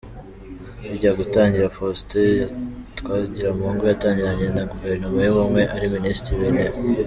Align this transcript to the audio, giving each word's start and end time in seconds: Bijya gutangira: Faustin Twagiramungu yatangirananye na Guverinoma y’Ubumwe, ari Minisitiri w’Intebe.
Bijya 0.89 1.11
gutangira: 1.19 1.73
Faustin 1.75 2.49
Twagiramungu 2.99 3.83
yatangirananye 3.91 4.47
na 4.55 4.63
Guverinoma 4.71 5.17
y’Ubumwe, 5.21 5.61
ari 5.75 5.87
Minisitiri 5.95 6.35
w’Intebe. 6.41 6.77